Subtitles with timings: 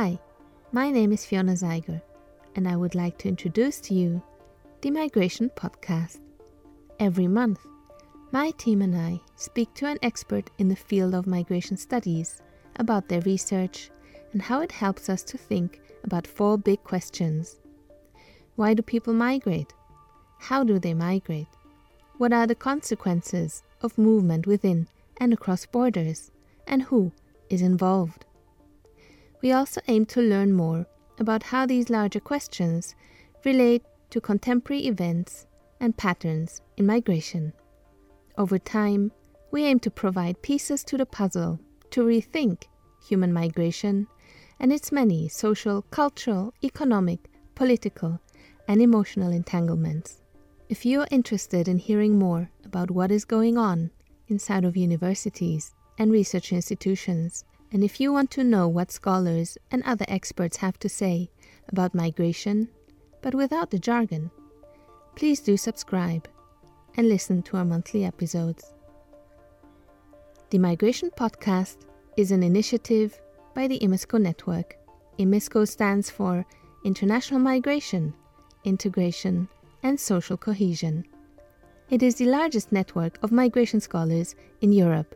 [0.00, 0.16] Hi,
[0.70, 2.00] my name is Fiona Zeiger,
[2.54, 4.22] and I would like to introduce to you
[4.80, 6.20] the Migration Podcast.
[7.00, 7.58] Every month,
[8.30, 12.40] my team and I speak to an expert in the field of migration studies
[12.76, 13.90] about their research
[14.32, 17.58] and how it helps us to think about four big questions.
[18.54, 19.74] Why do people migrate?
[20.38, 21.48] How do they migrate?
[22.18, 26.30] What are the consequences of movement within and across borders?
[26.68, 27.10] And who
[27.50, 28.26] is involved?
[29.40, 30.86] We also aim to learn more
[31.18, 32.94] about how these larger questions
[33.44, 35.46] relate to contemporary events
[35.80, 37.52] and patterns in migration.
[38.36, 39.12] Over time,
[39.50, 42.64] we aim to provide pieces to the puzzle to rethink
[43.06, 44.06] human migration
[44.60, 48.20] and its many social, cultural, economic, political,
[48.66, 50.20] and emotional entanglements.
[50.68, 53.90] If you are interested in hearing more about what is going on
[54.26, 59.82] inside of universities and research institutions, and if you want to know what scholars and
[59.82, 61.30] other experts have to say
[61.68, 62.68] about migration,
[63.20, 64.30] but without the jargon,
[65.16, 66.28] please do subscribe
[66.96, 68.72] and listen to our monthly episodes.
[70.50, 71.76] The Migration Podcast
[72.16, 73.20] is an initiative
[73.54, 74.76] by the IMISCOE Network.
[75.18, 76.46] IMISCOE stands for
[76.84, 78.14] International Migration,
[78.64, 79.48] Integration,
[79.82, 81.04] and Social Cohesion.
[81.90, 85.14] It is the largest network of migration scholars in Europe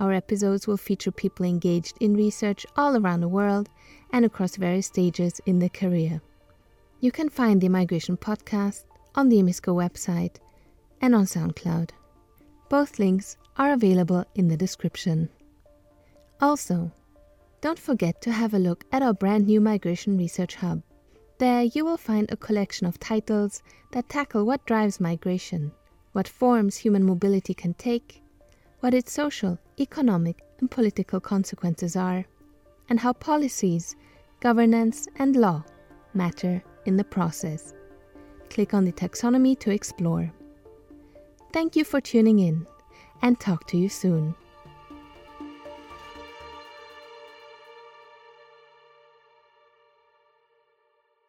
[0.00, 3.68] our episodes will feature people engaged in research all around the world
[4.12, 6.20] and across various stages in their career.
[7.00, 8.84] You can find the Migration Podcast
[9.14, 10.36] on the IMISCOE website
[11.00, 11.90] and on SoundCloud.
[12.68, 15.28] Both links are available in the description.
[16.40, 16.90] Also,
[17.60, 20.82] don't forget to have a look at our brand new Migration Research Hub.
[21.38, 23.62] There you will find a collection of titles
[23.92, 25.72] that tackle what drives migration,
[26.12, 28.22] what forms human mobility can take,
[28.80, 32.24] what its social, economic, and political consequences are,
[32.88, 33.96] and how policies,
[34.40, 35.62] governance, and law
[36.14, 37.74] matter in the process.
[38.48, 40.32] Click on the taxonomy to explore.
[41.52, 42.66] Thank you for tuning in,
[43.22, 44.34] and talk to you soon.